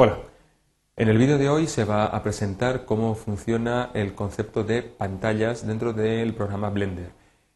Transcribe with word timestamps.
Hola, 0.00 0.18
en 0.94 1.08
el 1.08 1.18
vídeo 1.18 1.38
de 1.38 1.48
hoy 1.48 1.66
se 1.66 1.84
va 1.84 2.06
a 2.06 2.22
presentar 2.22 2.84
cómo 2.84 3.16
funciona 3.16 3.90
el 3.94 4.14
concepto 4.14 4.62
de 4.62 4.84
pantallas 4.84 5.66
dentro 5.66 5.92
del 5.92 6.34
programa 6.34 6.70
Blender. 6.70 7.10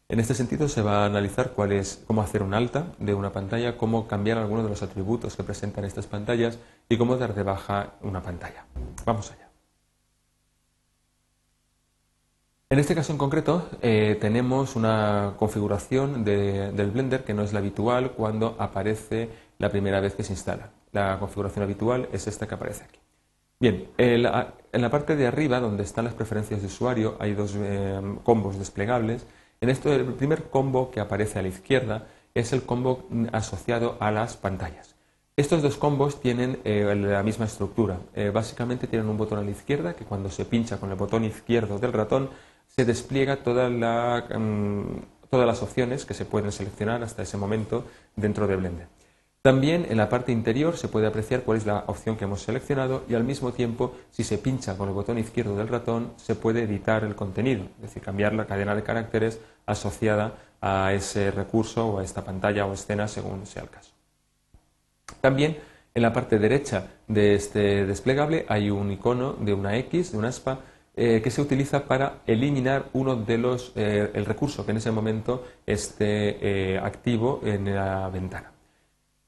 En 0.09 0.19
este 0.19 0.33
sentido 0.33 0.67
se 0.67 0.81
va 0.81 1.03
a 1.03 1.05
analizar 1.05 1.53
cuál 1.53 1.71
es, 1.71 2.03
cómo 2.05 2.21
hacer 2.21 2.43
un 2.43 2.53
alta 2.53 2.87
de 2.99 3.13
una 3.13 3.31
pantalla, 3.31 3.77
cómo 3.77 4.09
cambiar 4.09 4.39
algunos 4.39 4.65
de 4.65 4.71
los 4.71 4.83
atributos 4.83 5.37
que 5.37 5.43
presentan 5.43 5.85
estas 5.85 6.05
pantallas 6.05 6.59
y 6.89 6.97
cómo 6.97 7.15
dar 7.15 7.33
de 7.33 7.43
baja 7.43 7.93
una 8.01 8.21
pantalla. 8.21 8.65
Vamos 9.05 9.31
allá. 9.31 9.49
En 12.69 12.77
este 12.77 12.93
caso 12.93 13.13
en 13.13 13.19
concreto 13.19 13.69
eh, 13.81 14.17
tenemos 14.19 14.75
una 14.75 15.35
configuración 15.39 16.25
del 16.25 16.91
Blender 16.91 17.23
que 17.23 17.33
no 17.33 17.43
es 17.43 17.53
la 17.53 17.59
habitual 17.59 18.11
cuando 18.11 18.57
aparece 18.59 19.29
la 19.59 19.69
primera 19.69 20.01
vez 20.01 20.13
que 20.13 20.25
se 20.25 20.33
instala. 20.33 20.82
La 20.93 21.19
configuración 21.19 21.63
habitual 21.63 22.07
es 22.13 22.27
esta 22.27 22.47
que 22.47 22.55
aparece 22.55 22.85
aquí. 22.85 22.99
Bien, 23.59 23.89
en 23.97 24.23
la 24.23 24.89
parte 24.89 25.15
de 25.15 25.27
arriba, 25.27 25.59
donde 25.59 25.83
están 25.83 26.05
las 26.05 26.13
preferencias 26.13 26.61
de 26.61 26.67
usuario, 26.67 27.17
hay 27.19 27.33
dos 27.33 27.55
eh, 27.57 27.99
combos 28.23 28.57
desplegables. 28.59 29.25
En 29.61 29.69
esto, 29.69 29.93
el 29.93 30.05
primer 30.13 30.45
combo 30.49 30.91
que 30.91 30.99
aparece 30.99 31.39
a 31.39 31.41
la 31.41 31.47
izquierda 31.47 32.07
es 32.33 32.53
el 32.53 32.63
combo 32.63 33.07
asociado 33.31 33.97
a 33.99 34.11
las 34.11 34.37
pantallas. 34.37 34.95
Estos 35.35 35.63
dos 35.63 35.77
combos 35.77 36.21
tienen 36.21 36.59
eh, 36.63 36.93
la 36.95 37.23
misma 37.23 37.45
estructura. 37.45 37.99
Eh, 38.13 38.29
básicamente 38.29 38.85
tienen 38.85 39.09
un 39.09 39.17
botón 39.17 39.39
a 39.39 39.43
la 39.43 39.49
izquierda 39.49 39.95
que 39.95 40.05
cuando 40.05 40.29
se 40.29 40.45
pincha 40.45 40.77
con 40.77 40.91
el 40.91 40.95
botón 40.95 41.23
izquierdo 41.23 41.79
del 41.79 41.93
ratón 41.93 42.29
se 42.67 42.85
despliega 42.85 43.37
mm, 43.37 44.83
todas 45.29 45.47
las 45.47 45.63
opciones 45.63 46.05
que 46.05 46.13
se 46.13 46.25
pueden 46.25 46.51
seleccionar 46.51 47.01
hasta 47.01 47.23
ese 47.23 47.37
momento 47.37 47.85
dentro 48.15 48.45
de 48.45 48.55
Blender. 48.57 48.87
También 49.43 49.87
en 49.89 49.97
la 49.97 50.07
parte 50.07 50.31
interior 50.31 50.77
se 50.77 50.87
puede 50.87 51.05
apreciar 51.05 51.41
cuál 51.43 51.57
es 51.57 51.65
la 51.65 51.83
opción 51.87 52.15
que 52.15 52.23
hemos 52.23 52.41
seleccionado 52.43 53.03
y 53.09 53.13
al 53.13 53.25
mismo 53.25 53.51
tiempo, 53.51 53.93
si 54.09 54.23
se 54.23 54.37
pincha 54.37 54.77
con 54.77 54.87
el 54.87 54.93
botón 54.93 55.17
izquierdo 55.17 55.57
del 55.57 55.67
ratón, 55.67 56.13
se 56.15 56.35
puede 56.35 56.63
editar 56.63 57.03
el 57.03 57.13
contenido, 57.13 57.65
es 57.75 57.81
decir, 57.81 58.01
cambiar 58.01 58.33
la 58.33 58.45
cadena 58.45 58.73
de 58.73 58.83
caracteres 58.83 59.41
asociada 59.65 60.35
a 60.61 60.93
ese 60.93 61.29
recurso 61.29 61.85
o 61.85 61.99
a 61.99 62.05
esta 62.05 62.23
pantalla 62.23 62.65
o 62.65 62.71
escena 62.71 63.09
según 63.09 63.45
sea 63.45 63.63
el 63.63 63.69
caso. 63.69 63.91
También 65.19 65.57
en 65.93 66.01
la 66.01 66.13
parte 66.13 66.39
derecha 66.39 66.87
de 67.09 67.35
este 67.35 67.85
desplegable 67.85 68.45
hay 68.47 68.69
un 68.69 68.93
icono 68.93 69.33
de 69.33 69.53
una 69.53 69.75
X, 69.75 70.13
de 70.13 70.19
una 70.19 70.29
aspa, 70.29 70.61
eh, 70.95 71.19
que 71.21 71.31
se 71.31 71.41
utiliza 71.41 71.83
para 71.83 72.21
eliminar 72.27 72.85
uno 72.93 73.17
de 73.17 73.37
los, 73.37 73.73
eh, 73.75 74.09
el 74.13 74.23
recurso 74.23 74.63
que 74.63 74.71
en 74.71 74.77
ese 74.77 74.91
momento 74.91 75.43
esté 75.65 76.75
eh, 76.75 76.79
activo 76.79 77.41
en 77.43 77.75
la 77.75 78.07
ventana. 78.07 78.52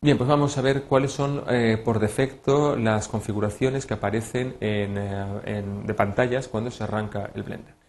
Bien, 0.02 0.18
pues 0.18 0.30
vamos 0.30 0.58
a 0.58 0.62
ver 0.62 0.84
cuáles 0.84 1.12
son 1.12 1.44
eh, 1.50 1.82
por 1.84 2.00
defecto 2.00 2.76
las 2.76 3.08
configuraciones 3.08 3.86
que 3.86 3.96
aparecen 3.96 4.56
eh, 4.62 5.64
de 5.84 5.94
pantallas 5.94 6.48
cuando 6.48 6.70
se 6.70 6.84
arranca 6.84 7.32
el 7.34 7.44
Blender. 7.44 7.86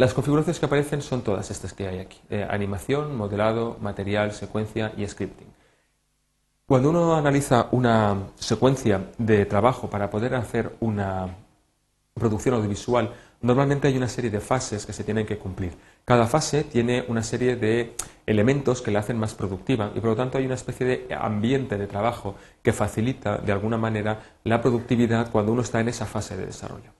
Las 0.00 0.14
configuraciones 0.14 0.58
que 0.58 0.64
aparecen 0.64 1.02
son 1.02 1.20
todas 1.20 1.50
estas 1.50 1.74
que 1.74 1.86
hay 1.86 1.98
aquí. 1.98 2.18
Eh, 2.30 2.46
animación, 2.48 3.14
modelado, 3.14 3.76
material, 3.82 4.32
secuencia 4.32 4.94
y 4.96 5.06
scripting. 5.06 5.48
Cuando 6.64 6.88
uno 6.88 7.14
analiza 7.14 7.68
una 7.72 8.16
secuencia 8.36 9.10
de 9.18 9.44
trabajo 9.44 9.90
para 9.90 10.08
poder 10.08 10.34
hacer 10.36 10.74
una 10.80 11.28
producción 12.14 12.54
audiovisual, 12.54 13.12
normalmente 13.42 13.88
hay 13.88 13.96
una 13.98 14.08
serie 14.08 14.30
de 14.30 14.40
fases 14.40 14.86
que 14.86 14.94
se 14.94 15.04
tienen 15.04 15.26
que 15.26 15.36
cumplir. 15.36 15.76
Cada 16.06 16.26
fase 16.26 16.64
tiene 16.64 17.04
una 17.08 17.22
serie 17.22 17.56
de 17.56 17.94
elementos 18.30 18.80
que 18.80 18.92
la 18.92 19.00
hacen 19.00 19.18
más 19.18 19.34
productiva 19.34 19.90
y 19.94 20.00
por 20.00 20.10
lo 20.10 20.16
tanto 20.16 20.38
hay 20.38 20.46
una 20.46 20.54
especie 20.54 20.86
de 20.86 21.14
ambiente 21.14 21.76
de 21.76 21.88
trabajo 21.88 22.36
que 22.62 22.72
facilita 22.72 23.38
de 23.38 23.50
alguna 23.50 23.76
manera 23.76 24.20
la 24.44 24.62
productividad 24.62 25.32
cuando 25.32 25.52
uno 25.52 25.62
está 25.62 25.80
en 25.80 25.88
esa 25.88 26.06
fase 26.06 26.36
de 26.36 26.46
desarrollo. 26.46 26.92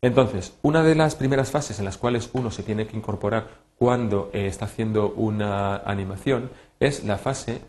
Entonces, 0.00 0.58
una 0.62 0.82
de 0.82 0.96
las 0.96 1.14
primeras 1.14 1.52
fases 1.52 1.78
en 1.78 1.84
las 1.84 1.98
cuales 1.98 2.30
uno 2.32 2.50
se 2.50 2.64
tiene 2.64 2.88
que 2.88 2.96
incorporar 2.96 3.46
cuando 3.78 4.30
eh, 4.32 4.48
está 4.48 4.64
haciendo 4.64 5.10
una 5.10 5.76
animación 5.76 6.50
es 6.80 7.04
la 7.04 7.16
fase 7.16 7.60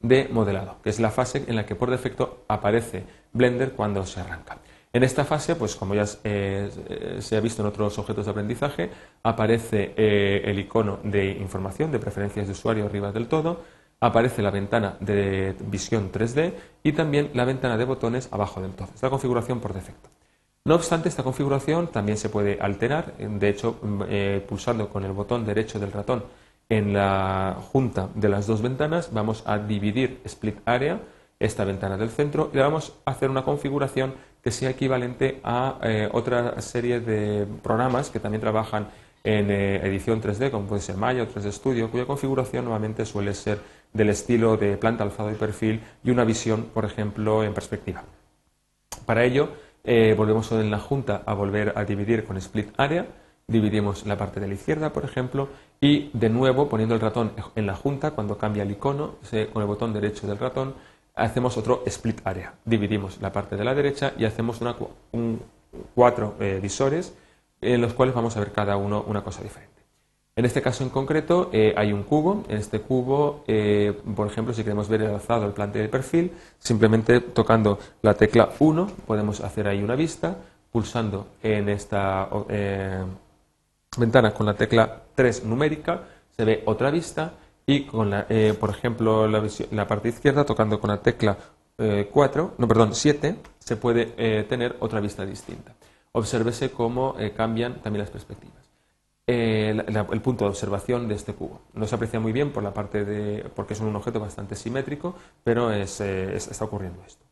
de 0.00 0.28
modelado, 0.30 0.76
que 0.82 0.90
es 0.90 1.00
la 1.00 1.10
fase 1.10 1.44
en 1.46 1.56
la 1.56 1.64
que 1.64 1.74
por 1.74 1.90
defecto 1.90 2.44
aparece 2.48 3.04
Blender 3.32 3.72
cuando 3.72 4.04
se 4.04 4.20
arranca. 4.20 4.58
En 4.92 5.02
esta 5.02 5.24
fase, 5.24 5.54
pues 5.54 5.76
como 5.76 5.94
ya 5.94 6.04
eh, 6.24 7.18
se 7.20 7.36
ha 7.36 7.40
visto 7.40 7.62
en 7.62 7.68
otros 7.68 7.98
objetos 7.98 8.24
de 8.24 8.30
aprendizaje, 8.30 8.90
aparece 9.22 9.92
eh, 9.96 10.42
el 10.44 10.58
icono 10.58 10.98
de 11.02 11.32
información 11.32 11.92
de 11.92 11.98
preferencias 11.98 12.46
de 12.46 12.52
usuario 12.52 12.86
arriba 12.86 13.12
del 13.12 13.28
todo, 13.28 13.62
aparece 14.00 14.42
la 14.42 14.50
ventana 14.50 14.96
de 15.00 15.54
visión 15.66 16.10
3D 16.10 16.52
y 16.82 16.92
también 16.92 17.30
la 17.34 17.44
ventana 17.44 17.76
de 17.76 17.84
botones 17.84 18.28
abajo 18.32 18.62
del 18.62 18.72
todo. 18.72 18.88
Es 18.94 19.02
la 19.02 19.10
configuración 19.10 19.60
por 19.60 19.74
defecto. 19.74 20.08
No 20.64 20.74
obstante, 20.74 21.08
esta 21.08 21.22
configuración 21.22 21.88
también 21.88 22.18
se 22.18 22.28
puede 22.28 22.58
alterar, 22.60 23.16
de 23.16 23.48
hecho, 23.48 23.78
mm, 23.82 24.02
eh, 24.08 24.44
pulsando 24.46 24.88
con 24.88 25.04
el 25.04 25.12
botón 25.12 25.44
derecho 25.44 25.78
del 25.78 25.92
ratón 25.92 26.24
en 26.68 26.92
la 26.92 27.56
junta 27.72 28.08
de 28.14 28.28
las 28.28 28.46
dos 28.46 28.60
ventanas, 28.60 29.12
vamos 29.12 29.42
a 29.46 29.58
dividir 29.58 30.20
Split 30.24 30.58
Area, 30.66 31.00
esta 31.38 31.64
ventana 31.64 31.96
del 31.96 32.10
centro, 32.10 32.50
y 32.52 32.56
le 32.56 32.62
vamos 32.62 32.92
a 33.04 33.12
hacer 33.12 33.30
una 33.30 33.44
configuración 33.44 34.14
que 34.42 34.50
sea 34.50 34.70
equivalente 34.70 35.40
a 35.42 35.78
eh, 35.82 36.08
otra 36.12 36.60
serie 36.60 37.00
de 37.00 37.46
programas 37.62 38.10
que 38.10 38.20
también 38.20 38.40
trabajan 38.40 38.88
en 39.24 39.50
eh, 39.50 39.76
edición 39.86 40.22
3D, 40.22 40.50
como 40.50 40.66
puede 40.66 40.80
ser 40.80 40.96
Maya 40.96 41.22
o 41.22 41.26
3D 41.26 41.52
Studio, 41.52 41.90
cuya 41.90 42.06
configuración 42.06 42.64
nuevamente 42.64 43.04
suele 43.04 43.34
ser 43.34 43.58
del 43.92 44.10
estilo 44.10 44.56
de 44.56 44.76
planta, 44.76 45.04
alzado 45.04 45.30
y 45.30 45.34
perfil 45.34 45.82
y 46.04 46.10
una 46.10 46.24
visión, 46.24 46.70
por 46.72 46.84
ejemplo, 46.84 47.42
en 47.42 47.54
perspectiva. 47.54 48.04
Para 49.06 49.24
ello, 49.24 49.50
eh, 49.84 50.14
volvemos 50.16 50.50
en 50.52 50.70
la 50.70 50.78
junta 50.78 51.22
a 51.24 51.34
volver 51.34 51.72
a 51.76 51.84
dividir 51.84 52.24
con 52.24 52.36
split 52.36 52.68
area, 52.76 53.06
dividimos 53.46 54.06
la 54.06 54.16
parte 54.16 54.40
de 54.40 54.48
la 54.48 54.54
izquierda, 54.54 54.92
por 54.92 55.04
ejemplo, 55.04 55.48
y 55.80 56.10
de 56.12 56.28
nuevo 56.28 56.68
poniendo 56.68 56.94
el 56.94 57.00
ratón 57.00 57.32
en 57.54 57.66
la 57.66 57.74
junta, 57.74 58.10
cuando 58.10 58.36
cambia 58.36 58.62
el 58.62 58.70
icono, 58.70 59.16
con 59.52 59.62
el 59.62 59.68
botón 59.68 59.92
derecho 59.92 60.26
del 60.26 60.38
ratón, 60.38 60.74
hacemos 61.18 61.56
otro 61.56 61.82
split 61.86 62.20
area. 62.24 62.54
Dividimos 62.64 63.20
la 63.20 63.32
parte 63.32 63.56
de 63.56 63.64
la 63.64 63.74
derecha 63.74 64.12
y 64.16 64.24
hacemos 64.24 64.60
cuatro 65.94 66.34
eh, 66.40 66.58
visores 66.62 67.14
en 67.60 67.80
los 67.80 67.92
cuales 67.92 68.14
vamos 68.14 68.36
a 68.36 68.40
ver 68.40 68.52
cada 68.52 68.76
uno 68.76 69.04
una 69.06 69.22
cosa 69.22 69.42
diferente. 69.42 69.68
En 70.36 70.44
este 70.44 70.62
caso 70.62 70.84
en 70.84 70.90
concreto 70.90 71.50
eh, 71.52 71.74
hay 71.76 71.92
un 71.92 72.04
cubo. 72.04 72.44
En 72.48 72.58
este 72.58 72.80
cubo, 72.80 73.42
eh, 73.48 73.92
por 74.14 74.28
ejemplo, 74.28 74.54
si 74.54 74.62
queremos 74.62 74.88
ver 74.88 75.02
el 75.02 75.10
alzado, 75.10 75.46
el 75.46 75.52
plante 75.52 75.80
de 75.80 75.88
perfil, 75.88 76.32
simplemente 76.58 77.20
tocando 77.20 77.78
la 78.02 78.14
tecla 78.14 78.50
1 78.60 78.86
podemos 79.06 79.40
hacer 79.40 79.66
ahí 79.66 79.82
una 79.82 79.96
vista. 79.96 80.36
Pulsando 80.70 81.28
en 81.42 81.70
esta 81.70 82.28
ventana 83.96 84.34
con 84.34 84.44
la 84.44 84.54
tecla 84.54 85.02
3 85.14 85.44
numérica 85.44 86.02
se 86.36 86.44
ve 86.44 86.62
otra 86.66 86.90
vista 86.90 87.32
y 87.68 87.84
con 87.84 88.08
la, 88.08 88.24
eh, 88.30 88.56
por 88.58 88.70
ejemplo 88.70 89.28
la, 89.28 89.86
parte 89.86 90.08
izquierda 90.08 90.46
tocando 90.46 90.80
con 90.80 90.88
la 90.88 91.02
tecla 91.02 91.36
4, 91.76 92.42
eh, 92.42 92.54
no 92.56 92.66
perdón 92.66 92.94
7 92.94 93.36
se 93.58 93.76
puede 93.76 94.14
eh, 94.16 94.44
tener 94.48 94.76
otra 94.80 95.00
vista 95.00 95.26
distinta. 95.26 95.74
Obsérvese 96.12 96.70
cómo 96.70 97.14
cambian 97.36 97.82
también 97.82 98.00
las 98.00 98.10
perspectivas. 98.10 98.56
el 99.26 100.20
punto 100.22 100.46
de 100.46 100.50
observación 100.50 101.06
de 101.08 101.14
este 101.14 101.34
cubo. 101.34 101.60
No 101.74 101.86
se 101.86 101.94
aprecia 101.94 102.18
muy 102.18 102.32
bien 102.32 102.52
por 102.52 102.62
la 102.62 102.72
parte 102.72 103.04
de, 103.04 103.44
porque 103.54 103.74
es 103.74 103.80
un 103.80 103.94
objeto 103.94 104.18
bastante 104.18 104.56
simétrico, 104.56 105.14
pero 105.44 105.70
está 105.70 106.64
ocurriendo 106.64 107.02
esto. 107.06 107.27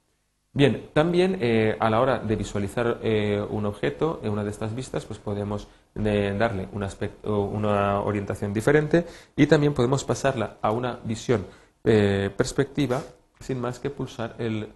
Bien, 0.56 0.88
también 0.94 1.36
eh, 1.42 1.76
a 1.78 1.90
la 1.90 2.00
hora 2.00 2.18
de 2.18 2.34
visualizar 2.34 2.98
eh, 3.02 3.44
un 3.50 3.66
objeto 3.66 4.20
en 4.22 4.30
una 4.30 4.42
de 4.42 4.48
estas 4.48 4.74
vistas, 4.74 5.04
pues 5.04 5.18
podemos 5.18 5.68
eh, 5.94 6.34
darle 6.38 6.66
una 6.72 8.00
orientación 8.00 8.54
diferente 8.54 9.04
y 9.36 9.46
también 9.48 9.74
podemos 9.74 10.02
pasarla 10.04 10.56
a 10.62 10.70
una 10.70 10.98
visión 11.04 11.46
perspectiva 11.82 13.02
sin 13.38 13.60
más 13.60 13.78
que 13.78 13.90
pulsar 13.90 14.34
el 14.38 14.72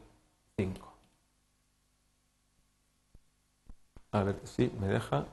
5. 0.58 0.92
A 4.12 4.22
ver 4.22 4.36
si 4.44 4.70
me 4.78 4.86
deja. 4.86 5.24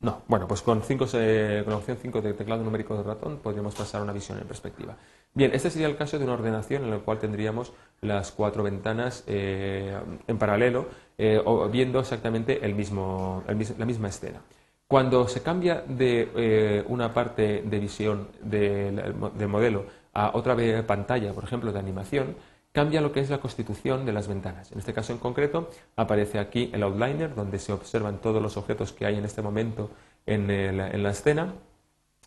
No, 0.00 0.22
bueno, 0.28 0.46
pues 0.46 0.62
con, 0.62 0.80
con 0.82 1.08
la 1.10 1.76
opción 1.76 1.98
5 2.00 2.22
de 2.22 2.32
teclado 2.32 2.62
numérico 2.62 2.96
de 2.96 3.02
ratón 3.02 3.38
podríamos 3.38 3.74
pasar 3.74 4.00
a 4.00 4.04
una 4.04 4.12
visión 4.12 4.38
en 4.38 4.46
perspectiva. 4.46 4.96
Bien, 5.34 5.52
este 5.54 5.70
sería 5.70 5.86
el 5.86 5.96
caso 5.96 6.18
de 6.18 6.24
una 6.24 6.34
ordenación 6.34 6.84
en 6.84 6.90
la 6.90 6.98
cual 6.98 7.18
tendríamos 7.18 7.72
las 8.00 8.32
cuatro 8.32 8.62
ventanas 8.62 9.24
eh, 9.26 9.96
en 10.26 10.38
paralelo, 10.38 10.86
eh, 11.16 11.40
viendo 11.70 12.00
exactamente 12.00 12.64
el 12.64 12.74
mismo, 12.74 13.44
la 13.46 13.84
misma 13.86 14.08
escena. 14.08 14.40
Cuando 14.86 15.28
se 15.28 15.42
cambia 15.42 15.82
de 15.86 16.30
eh, 16.34 16.84
una 16.88 17.12
parte 17.12 17.62
de 17.62 17.78
visión 17.78 18.28
del, 18.42 19.14
modelo 19.48 19.86
a 20.14 20.30
otra 20.34 20.56
pantalla, 20.86 21.32
por 21.32 21.44
ejemplo, 21.44 21.72
de 21.72 21.78
animación, 21.78 22.36
cambia 22.72 23.00
lo 23.00 23.12
que 23.12 23.20
es 23.20 23.28
la 23.28 23.38
constitución 23.38 24.06
de 24.06 24.12
las 24.12 24.28
ventanas. 24.28 24.72
En 24.72 24.78
este 24.78 24.94
caso 24.94 25.12
en 25.12 25.18
concreto 25.18 25.70
aparece 25.96 26.38
aquí 26.38 26.70
el 26.72 26.82
outliner, 26.82 27.34
donde 27.34 27.58
se 27.58 27.72
observan 27.72 28.18
todos 28.18 28.40
los 28.42 28.56
objetos 28.56 28.92
que 28.92 29.04
hay 29.06 29.16
en 29.16 29.24
este 29.24 29.42
momento 29.42 29.90
en, 30.24 30.50
en 30.50 31.02
la 31.02 31.10
escena. 31.10 31.54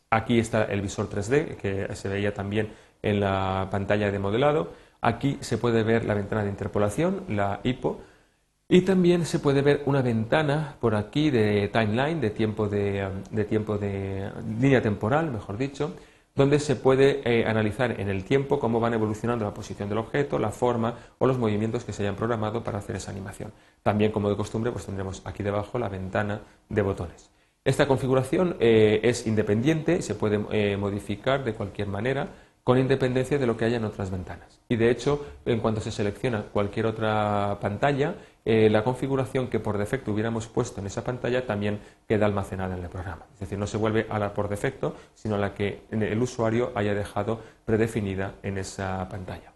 Aquí 0.09 0.39
está 0.39 0.65
el 0.65 0.81
visor 0.81 1.09
3D, 1.09 1.55
que 1.55 1.95
se 1.95 2.09
veía 2.09 2.33
también 2.33 2.69
en 3.01 3.19
la 3.19 3.67
pantalla 3.71 4.11
de 4.11 4.19
modelado. 4.19 4.73
Aquí 5.01 5.37
se 5.41 5.57
puede 5.57 5.83
ver 5.83 6.05
la 6.05 6.13
ventana 6.13 6.43
de 6.43 6.49
interpolación, 6.49 7.23
la 7.27 7.59
IPO, 7.63 8.01
y 8.69 8.81
también 8.81 9.25
se 9.25 9.39
puede 9.39 9.61
ver 9.61 9.81
una 9.85 10.01
ventana 10.01 10.75
por 10.79 10.95
aquí 10.95 11.29
de 11.29 11.67
timeline, 11.67 12.21
de 12.21 12.29
tiempo 12.29 12.69
de, 12.69 13.07
de 13.29 13.43
tiempo 13.45 13.77
de 13.77 14.31
línea 14.59 14.81
temporal, 14.81 15.29
mejor 15.31 15.57
dicho, 15.57 15.93
donde 16.35 16.59
se 16.59 16.75
puede 16.75 17.21
eh, 17.25 17.45
analizar 17.45 17.99
en 17.99 18.07
el 18.07 18.23
tiempo 18.23 18.59
cómo 18.59 18.79
van 18.79 18.93
evolucionando 18.93 19.43
la 19.43 19.53
posición 19.53 19.89
del 19.89 19.97
objeto, 19.97 20.39
la 20.39 20.51
forma 20.51 20.95
o 21.17 21.27
los 21.27 21.37
movimientos 21.37 21.83
que 21.83 21.91
se 21.91 22.03
hayan 22.03 22.15
programado 22.15 22.63
para 22.63 22.77
hacer 22.77 22.95
esa 22.95 23.11
animación. 23.11 23.51
También, 23.83 24.11
como 24.11 24.29
de 24.29 24.37
costumbre, 24.37 24.71
pues 24.71 24.85
tendremos 24.85 25.21
aquí 25.25 25.43
debajo 25.43 25.77
la 25.77 25.89
ventana 25.89 26.41
de 26.69 26.81
botones. 26.81 27.29
Esta 27.63 27.87
configuración 27.87 28.55
eh, 28.59 29.01
es 29.03 29.27
independiente 29.27 30.01
se 30.01 30.15
puede 30.15 30.39
eh, 30.51 30.77
modificar 30.77 31.43
de 31.43 31.53
cualquier 31.53 31.87
manera 31.89 32.29
con 32.63 32.77
independencia 32.77 33.37
de 33.37 33.47
lo 33.47 33.57
que 33.57 33.65
haya 33.65 33.77
en 33.77 33.85
otras 33.85 34.11
ventanas. 34.11 34.59
Y 34.69 34.75
de 34.75 34.89
hecho, 34.89 35.25
en 35.45 35.59
cuanto 35.59 35.81
se 35.81 35.91
selecciona 35.91 36.43
cualquier 36.43 36.85
otra 36.85 37.57
pantalla, 37.59 38.15
eh, 38.45 38.69
la 38.69 38.83
configuración 38.83 39.47
que 39.47 39.59
por 39.59 39.77
defecto 39.77 40.11
hubiéramos 40.11 40.47
puesto 40.47 40.79
en 40.79 40.87
esa 40.87 41.03
pantalla 41.03 41.45
también 41.45 41.79
queda 42.07 42.25
almacenada 42.25 42.75
en 42.75 42.83
el 42.83 42.89
programa. 42.89 43.25
Es 43.33 43.41
decir, 43.41 43.57
no 43.57 43.67
se 43.67 43.77
vuelve 43.77 44.05
a 44.09 44.19
la 44.19 44.33
por 44.33 44.47
defecto, 44.47 44.95
sino 45.13 45.35
a 45.35 45.37
la 45.37 45.53
que 45.53 45.81
el 45.91 46.21
usuario 46.21 46.71
haya 46.75 46.93
dejado 46.93 47.41
predefinida 47.65 48.35
en 48.43 48.57
esa 48.57 49.07
pantalla. 49.09 49.53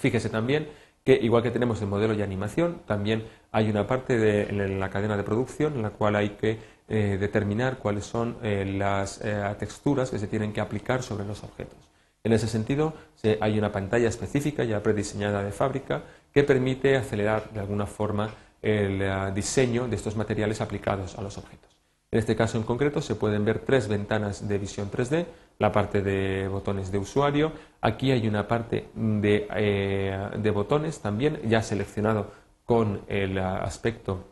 Fíjese 0.00 0.28
también 0.28 0.68
que 1.04 1.14
igual 1.14 1.42
que 1.42 1.50
tenemos 1.50 1.80
el 1.80 1.86
modelo 1.86 2.14
y 2.14 2.22
animación, 2.22 2.80
también 2.86 3.24
hay 3.52 3.70
una 3.70 3.86
parte 3.86 4.18
de, 4.18 4.42
en 4.44 4.80
la 4.80 4.90
cadena 4.90 5.16
de 5.16 5.22
producción 5.22 5.74
en 5.74 5.82
la 5.82 5.90
cual 5.90 6.16
hay 6.16 6.30
que 6.30 6.58
eh, 6.88 7.16
determinar 7.18 7.78
cuáles 7.78 8.04
son 8.04 8.36
eh, 8.42 8.64
las 8.64 9.20
texturas 9.58 10.10
que 10.10 10.18
se 10.18 10.26
tienen 10.26 10.52
que 10.52 10.60
aplicar 10.60 11.02
sobre 11.02 11.24
los 11.24 11.44
objetos. 11.44 11.78
En 12.26 12.32
ese 12.32 12.48
sentido, 12.48 12.92
hay 13.38 13.56
una 13.56 13.70
pantalla 13.70 14.08
específica 14.08 14.64
ya 14.64 14.82
prediseñada 14.82 15.44
de 15.44 15.52
fábrica 15.52 16.02
que 16.34 16.42
permite 16.42 16.96
acelerar 16.96 17.52
de 17.52 17.60
alguna 17.60 17.86
forma 17.86 18.30
el 18.60 19.00
eh, 19.00 19.30
diseño 19.32 19.86
de 19.86 19.94
estos 19.94 20.16
materiales 20.16 20.60
aplicados 20.60 21.16
a 21.16 21.22
los 21.22 21.38
objetos. 21.38 21.70
En 22.10 22.18
este 22.18 22.34
caso 22.34 22.58
en 22.58 22.64
concreto 22.64 23.00
se 23.00 23.14
pueden 23.14 23.44
ver 23.44 23.60
tres 23.60 23.86
ventanas 23.86 24.48
de 24.48 24.58
visión 24.58 24.90
3D, 24.90 25.24
la 25.60 25.70
parte 25.70 26.02
de 26.02 26.48
botones 26.48 26.90
de 26.90 26.98
usuario, 26.98 27.52
aquí 27.80 28.10
hay 28.10 28.26
una 28.26 28.48
parte 28.48 28.88
de, 28.96 29.46
eh, 29.54 30.28
de 30.36 30.50
botones 30.50 30.98
también 30.98 31.40
ya 31.44 31.62
seleccionado 31.62 32.32
con 32.64 33.02
el 33.06 33.38
aspecto 33.38 34.24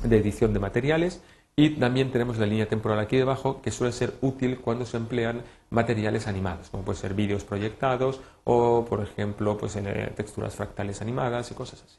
de 0.00 0.18
edición 0.18 0.52
de 0.52 0.60
materiales 0.60 1.24
y 1.58 1.70
también 1.70 2.12
tenemos 2.12 2.36
la 2.36 2.44
línea 2.44 2.68
temporal 2.68 2.98
aquí 2.98 3.16
debajo 3.16 3.62
que 3.62 3.70
suele 3.70 3.90
ser 3.92 4.12
útil 4.20 4.58
cuando 4.60 4.84
se 4.84 4.98
emplean 4.98 5.40
materiales 5.70 6.26
animados, 6.26 6.68
como 6.68 6.84
pueden 6.84 7.00
ser 7.00 7.14
vídeos 7.14 7.44
proyectados 7.44 8.20
o, 8.44 8.84
por 8.84 9.02
ejemplo, 9.02 9.56
pues, 9.56 9.74
eh, 9.76 10.12
texturas 10.14 10.54
fractales 10.54 11.00
animadas 11.00 11.50
y 11.50 11.54
cosas 11.54 11.82
así. 11.82 11.96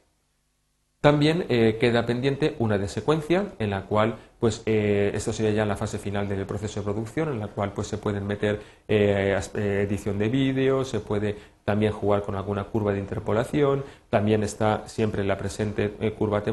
También 1.01 1.45
eh, 1.50 1.77
queda 1.80 2.06
pendiente 2.06 2.56
una 2.59 2.77
de 2.77 2.88
secuencia, 2.88 3.54
en 3.57 3.71
la 3.71 3.86
cual, 3.86 4.18
pues, 4.39 4.62
eh, 4.68 5.12
esto 5.15 5.33
sería 5.33 5.51
ya 5.51 5.65
la 5.65 5.75
fase 5.75 5.98
final 5.98 6.30
del 6.30 6.45
proceso 6.45 6.80
de 6.80 6.83
producción, 6.83 7.30
en 7.30 7.39
la 7.39 7.48
cual 7.48 7.74
pues, 7.74 7.88
se 7.88 7.98
pueden 7.98 8.27
meter 8.27 8.62
edición 8.88 10.19
de 10.19 10.30
vídeo, 10.30 10.86
se 10.86 11.00
puede 11.00 11.36
también 11.65 11.94
jugar 11.94 12.21
con 12.21 12.36
alguna 12.36 12.65
curva 12.65 12.94
de 12.94 13.00
interpolación, 13.00 13.83
también 14.10 14.44
está 14.44 14.88
siempre 14.88 15.24
la 15.24 15.38
presente 15.38 15.89
curva 16.18 16.44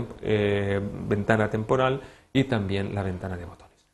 ventana 1.09 1.51
temporal 1.51 2.01
y 2.35 2.45
también 2.45 2.95
la 2.95 3.03
ventana 3.03 3.39
de 3.39 3.47
botones. 3.47 3.87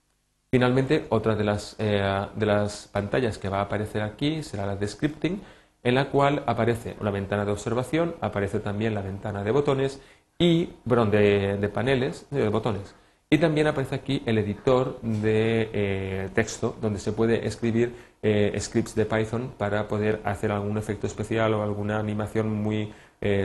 Finalmente, 0.50 1.06
otra 1.10 1.36
de 1.36 1.44
las, 1.44 1.76
eh, 1.78 2.26
de 2.34 2.46
las 2.46 2.88
pantallas 2.88 3.38
que 3.38 3.48
va 3.48 3.58
a 3.58 3.62
aparecer 3.62 4.02
aquí 4.02 4.42
será 4.42 4.66
la 4.66 4.74
de 4.74 4.88
scripting, 4.88 5.40
en 5.84 5.94
la 5.94 6.10
cual 6.10 6.42
aparece 6.46 6.96
una 7.00 7.12
ventana 7.12 7.44
de 7.44 7.52
observación, 7.52 8.16
aparece 8.20 8.58
también 8.58 8.94
la 8.94 9.02
ventana 9.02 9.44
de 9.44 9.52
botones 9.52 10.00
y, 10.38 10.66
perdón, 10.88 11.10
de, 11.12 11.70
paneles, 11.72 12.26
de 12.30 12.48
botones. 12.48 12.96
Y 13.28 13.38
también 13.38 13.68
aparece 13.68 13.94
aquí 13.94 14.22
el 14.26 14.38
editor 14.38 15.00
de 15.02 15.70
eh, 15.72 16.28
texto, 16.34 16.76
donde 16.80 16.98
se 16.98 17.12
puede 17.12 17.46
escribir 17.46 17.94
eh, 18.22 18.56
scripts 18.58 18.94
de 18.96 19.06
Python 19.06 19.52
para 19.56 19.86
poder 19.86 20.20
hacer 20.24 20.50
algún 20.50 20.78
efecto 20.78 21.06
especial 21.06 21.54
o 21.54 21.62
alguna 21.62 21.98
animación 21.98 22.52
muy 22.52 22.92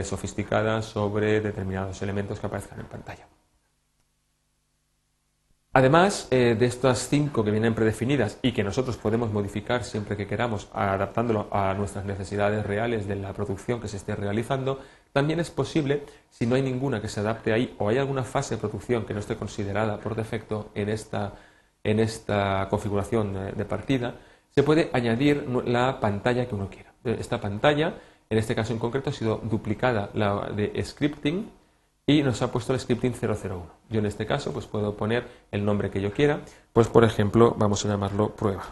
sofisticada 0.04 0.80
sobre 0.80 1.42
determinados 1.42 2.00
elementos 2.00 2.40
que 2.40 2.46
aparezcan 2.46 2.80
en 2.80 2.86
pantalla. 2.86 3.26
Además 5.76 6.26
eh, 6.30 6.56
de 6.58 6.64
estas 6.64 7.06
cinco 7.06 7.44
que 7.44 7.50
vienen 7.50 7.74
predefinidas 7.74 8.38
y 8.40 8.52
que 8.52 8.64
nosotros 8.64 8.96
podemos 8.96 9.30
modificar 9.30 9.84
siempre 9.84 10.16
que 10.16 10.26
queramos, 10.26 10.70
adaptándolo 10.72 11.48
a 11.50 11.74
nuestras 11.74 12.06
necesidades 12.06 12.64
reales 12.64 13.06
de 13.06 13.16
la 13.16 13.34
producción 13.34 13.78
que 13.78 13.86
se 13.86 13.98
esté 13.98 14.16
realizando, 14.16 14.80
también 15.12 15.38
es 15.38 15.50
posible, 15.50 16.04
si 16.30 16.46
no 16.46 16.54
hay 16.54 16.62
ninguna 16.62 17.02
que 17.02 17.08
se 17.08 17.20
adapte 17.20 17.52
ahí 17.52 17.74
o 17.76 17.90
hay 17.90 17.98
alguna 17.98 18.24
fase 18.24 18.54
de 18.54 18.60
producción 18.62 19.04
que 19.04 19.12
no 19.12 19.20
esté 19.20 19.36
considerada 19.36 20.00
por 20.00 20.14
defecto 20.14 20.70
en 20.74 20.88
esta, 20.88 21.34
en 21.84 22.00
esta 22.00 22.68
configuración 22.70 23.34
de 23.54 23.64
partida, 23.66 24.14
se 24.48 24.62
puede 24.62 24.88
añadir 24.94 25.46
la 25.66 26.00
pantalla 26.00 26.48
que 26.48 26.54
uno 26.54 26.70
quiera. 26.70 26.94
Esta 27.04 27.38
pantalla, 27.38 27.96
en 28.30 28.38
este 28.38 28.54
caso 28.54 28.72
en 28.72 28.78
concreto, 28.78 29.10
ha 29.10 29.12
sido 29.12 29.42
duplicada 29.44 30.08
la 30.14 30.48
de 30.56 30.82
scripting 30.82 31.50
y 32.06 32.22
nos 32.22 32.40
ha 32.42 32.52
puesto 32.52 32.72
el 32.72 32.80
scripting 32.80 33.14
001. 33.20 33.66
Yo 33.90 33.98
en 33.98 34.06
este 34.06 34.26
caso 34.26 34.52
pues 34.52 34.66
puedo 34.66 34.96
poner 34.96 35.26
el 35.50 35.64
nombre 35.64 35.90
que 35.90 36.00
yo 36.00 36.12
quiera, 36.12 36.40
pues 36.72 36.88
por 36.88 37.04
ejemplo 37.04 37.54
vamos 37.58 37.84
a 37.84 37.88
llamarlo 37.88 38.34
prueba. 38.36 38.64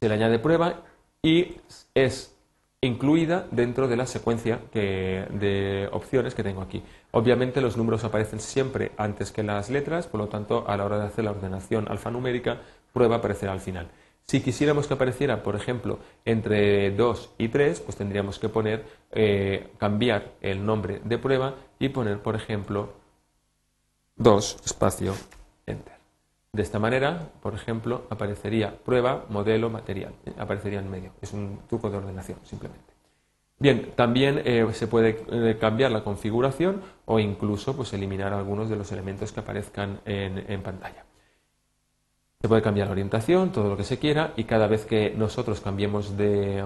Se 0.00 0.08
le 0.08 0.14
añade 0.14 0.38
prueba 0.38 0.82
y 1.22 1.56
es 1.94 2.36
incluida 2.80 3.46
dentro 3.50 3.86
de 3.86 3.96
la 3.96 4.06
secuencia 4.06 4.60
de 4.72 5.88
opciones 5.92 6.34
que 6.34 6.42
tengo 6.42 6.62
aquí. 6.62 6.82
Obviamente 7.12 7.60
los 7.60 7.76
números 7.76 8.02
aparecen 8.02 8.40
siempre 8.40 8.90
antes 8.96 9.30
que 9.30 9.44
las 9.44 9.70
letras, 9.70 10.08
por 10.08 10.20
lo 10.20 10.28
tanto 10.28 10.64
a 10.66 10.76
la 10.76 10.84
hora 10.84 10.98
de 10.98 11.06
hacer 11.06 11.24
la 11.24 11.30
ordenación 11.30 11.86
alfanumérica, 11.88 12.60
prueba 12.92 13.16
aparecerá 13.16 13.52
al 13.52 13.60
final. 13.60 13.88
Si 14.24 14.40
quisiéramos 14.40 14.86
que 14.86 14.94
apareciera, 14.94 15.42
por 15.42 15.56
ejemplo, 15.56 15.98
entre 16.24 16.90
2 16.92 17.34
y 17.38 17.48
3, 17.48 17.80
pues 17.80 17.96
tendríamos 17.96 18.38
que 18.38 18.48
poner, 18.48 18.84
eh, 19.10 19.68
cambiar 19.78 20.32
el 20.40 20.64
nombre 20.64 21.00
de 21.04 21.18
prueba 21.18 21.54
y 21.78 21.88
poner, 21.90 22.20
por 22.20 22.36
ejemplo, 22.36 22.94
2 24.16 24.58
espacio 24.64 25.14
enter. 25.66 25.96
De 26.52 26.62
esta 26.62 26.78
manera, 26.78 27.30
por 27.42 27.54
ejemplo, 27.54 28.06
aparecería 28.10 28.76
prueba, 28.76 29.24
modelo, 29.28 29.70
material. 29.70 30.14
¿eh? 30.26 30.32
Aparecería 30.38 30.80
en 30.80 30.90
medio. 30.90 31.12
Es 31.20 31.32
un 31.32 31.60
truco 31.68 31.90
de 31.90 31.96
ordenación, 31.96 32.38
simplemente. 32.44 32.92
Bien, 33.58 33.92
también 33.94 34.42
eh, 34.44 34.66
se 34.72 34.86
puede 34.86 35.56
cambiar 35.58 35.92
la 35.92 36.02
configuración 36.02 36.82
o 37.04 37.18
incluso 37.20 37.76
pues, 37.76 37.92
eliminar 37.92 38.32
algunos 38.32 38.68
de 38.68 38.76
los 38.76 38.90
elementos 38.92 39.30
que 39.30 39.40
aparezcan 39.40 40.00
en 40.04 40.62
pantalla. 40.62 41.04
Se 42.42 42.48
puede 42.48 42.60
cambiar 42.60 42.88
la 42.88 42.92
orientación, 42.92 43.52
todo 43.52 43.68
lo 43.68 43.76
que 43.76 43.84
se 43.84 44.00
quiera, 44.00 44.32
y 44.36 44.44
cada 44.44 44.66
vez 44.66 44.84
que 44.84 45.14
nosotros 45.16 45.60
cambiemos 45.60 46.16
de, 46.16 46.64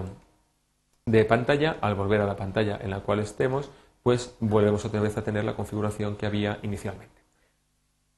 pantalla, 1.29 1.77
al 1.83 1.95
volver 1.95 2.23
a 2.23 2.27
la 2.27 2.35
pantalla 2.35 2.79
en 2.83 2.89
la 2.89 3.01
cual 3.01 3.21
estemos, 3.21 3.71
pues 4.03 4.35
volvemos 4.41 4.87
otra 4.87 5.03
vez 5.03 5.19
a 5.19 5.23
tener 5.23 5.45
la 5.45 5.55
configuración 5.55 6.17
que 6.17 6.25
había 6.25 6.61
inicialmente. 6.63 7.21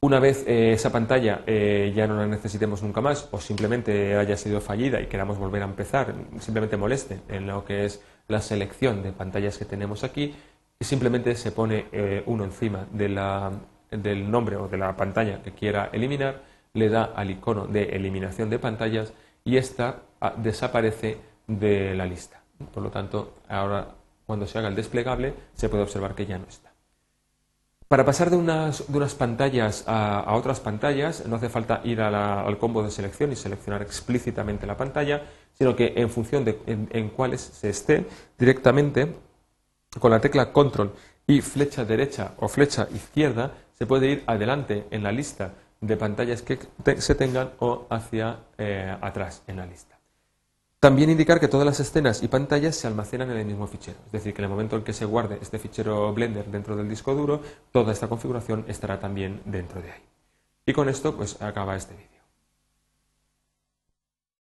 Una 0.00 0.20
vez 0.20 0.46
eh, 0.46 0.72
esa 0.72 0.92
pantalla 0.92 1.42
eh, 1.48 1.92
ya 1.96 2.06
no 2.06 2.14
la 2.14 2.28
necesitemos 2.28 2.84
nunca 2.84 3.00
más 3.00 3.28
o 3.32 3.40
simplemente 3.40 4.16
haya 4.16 4.36
sido 4.36 4.60
fallida 4.60 5.00
y 5.00 5.06
queramos 5.06 5.36
volver 5.36 5.62
a 5.62 5.64
empezar, 5.64 6.14
simplemente 6.38 6.76
moleste 6.76 7.18
en 7.26 7.48
lo 7.48 7.64
que 7.64 7.86
es 7.86 8.00
la 8.28 8.40
selección 8.40 9.02
de 9.02 9.10
pantallas 9.10 9.58
que 9.58 9.64
tenemos 9.64 10.04
aquí, 10.04 10.32
simplemente 10.78 11.34
se 11.34 11.50
pone 11.50 11.86
eh, 11.90 12.22
uno 12.26 12.44
encima 12.44 12.86
del 12.92 14.30
nombre 14.30 14.54
o 14.54 14.68
de 14.68 14.78
la 14.78 14.96
pantalla 14.96 15.42
que 15.42 15.50
quiera 15.50 15.90
eliminar 15.92 16.57
le 16.78 16.88
da 16.88 17.12
al 17.14 17.30
icono 17.30 17.66
de 17.66 17.84
eliminación 17.96 18.50
de 18.50 18.58
pantallas 18.58 19.12
y 19.44 19.56
esta 19.56 20.02
ah, 20.20 20.34
desaparece 20.36 21.18
de 21.46 21.94
la 21.94 22.06
lista. 22.06 22.40
Por 22.72 22.82
lo 22.82 22.90
tanto, 22.90 23.34
ahora 23.48 23.94
cuando 24.26 24.46
se 24.46 24.58
haga 24.58 24.68
el 24.68 24.74
desplegable 24.74 25.34
se 25.54 25.68
puede 25.68 25.82
observar 25.82 26.14
que 26.14 26.26
ya 26.26 26.38
no 26.38 26.46
está. 26.46 26.72
Para 27.88 28.04
pasar 28.04 28.28
de 28.28 28.36
unas, 28.36 28.82
pantallas 29.14 29.84
a, 29.86 30.34
otras 30.34 30.60
pantallas 30.60 31.24
no 31.26 31.36
hace 31.36 31.48
falta 31.48 31.80
ir 31.84 32.02
al 32.02 32.58
combo 32.58 32.82
de 32.82 32.90
selección 32.90 33.32
y 33.32 33.36
seleccionar 33.36 33.80
explícitamente 33.80 34.66
la 34.66 34.76
pantalla, 34.76 35.22
sino 35.54 35.74
que 35.74 35.94
en 35.96 36.10
función 36.10 36.44
de 36.44 36.58
en 36.66 37.08
cuáles 37.08 37.40
se 37.40 37.70
esté, 37.70 38.06
directamente 38.38 39.14
con 39.98 40.10
la 40.10 40.20
tecla 40.20 40.52
control 40.52 40.92
y 41.26 41.40
flecha 41.40 41.86
derecha 41.86 42.34
o 42.38 42.48
flecha 42.48 42.88
izquierda 42.94 43.52
se 43.72 43.86
puede 43.86 44.10
ir 44.10 44.24
adelante 44.26 44.86
en 44.90 45.02
la 45.02 45.12
lista 45.12 45.52
de 45.80 45.96
pantallas 45.96 46.42
que 46.42 46.58
se 46.98 47.14
tengan 47.14 47.52
o 47.58 47.86
hacia 47.90 48.40
eh, 48.56 48.96
atrás 49.00 49.42
en 49.46 49.56
la 49.56 49.66
lista. 49.66 49.98
También 50.80 51.10
indicar 51.10 51.40
que 51.40 51.48
todas 51.48 51.66
las 51.66 51.80
escenas 51.80 52.22
y 52.22 52.28
pantallas 52.28 52.76
se 52.76 52.86
almacenan 52.86 53.30
en 53.32 53.38
el 53.38 53.46
mismo 53.46 53.66
fichero, 53.66 53.98
es 54.06 54.12
decir, 54.12 54.32
que 54.32 54.42
en 54.42 54.44
el 54.44 54.50
momento 54.50 54.76
en 54.76 54.84
que 54.84 54.92
se 54.92 55.04
guarde 55.04 55.38
este 55.42 55.58
fichero 55.58 56.12
Blender 56.14 56.46
dentro 56.46 56.76
del 56.76 56.88
disco 56.88 57.14
duro, 57.14 57.42
toda 57.72 57.92
esta 57.92 58.06
configuración 58.06 58.64
estará 58.68 59.00
también 59.00 59.40
dentro 59.44 59.82
de 59.82 59.90
ahí. 59.90 60.02
Y 60.66 60.72
con 60.72 60.88
esto 60.88 61.16
pues 61.16 61.42
acaba 61.42 61.74
este 61.74 61.94
vídeo. 61.94 62.17